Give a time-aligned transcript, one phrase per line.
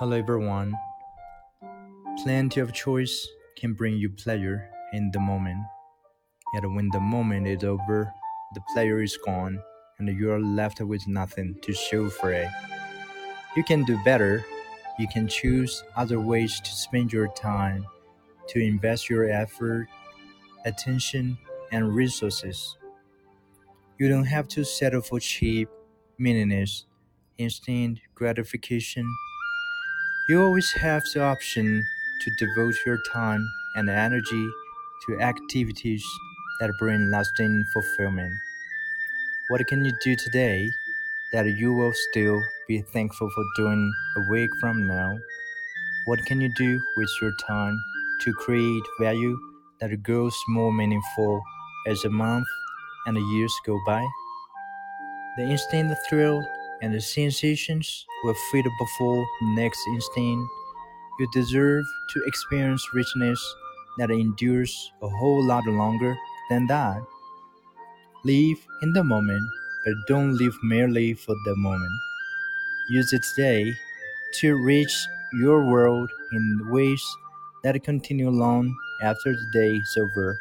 [0.00, 0.74] Hello everyone.
[2.22, 5.58] Plenty of choice can bring you pleasure in the moment.
[6.54, 8.10] Yet when the moment is over,
[8.54, 9.60] the pleasure is gone
[9.98, 12.48] and you are left with nothing to show for it.
[13.54, 14.42] You can do better.
[14.98, 17.86] You can choose other ways to spend your time,
[18.48, 19.86] to invest your effort,
[20.64, 21.36] attention,
[21.72, 22.78] and resources.
[23.98, 25.68] You don't have to settle for cheap,
[26.16, 26.86] meaningless,
[27.36, 29.06] instant gratification.
[30.30, 31.84] You always have the option
[32.20, 34.48] to devote your time and energy
[35.04, 36.04] to activities
[36.60, 38.32] that bring lasting fulfillment.
[39.48, 40.70] What can you do today
[41.32, 45.18] that you will still be thankful for doing a week from now?
[46.06, 47.76] What can you do with your time
[48.20, 49.36] to create value
[49.80, 51.42] that grows more meaningful
[51.88, 52.46] as a month
[53.06, 54.06] and the years go by?
[55.38, 56.46] The instant thrill
[56.82, 60.48] and the sensations will fade before the next instant.
[61.18, 63.40] You deserve to experience richness
[63.98, 66.16] that endures a whole lot longer
[66.48, 67.02] than that.
[68.24, 69.42] Live in the moment,
[69.84, 71.92] but don't live merely for the moment.
[72.90, 73.72] Use it today
[74.40, 74.92] to reach
[75.34, 77.02] your world in ways
[77.62, 80.38] that continue long after the day is over.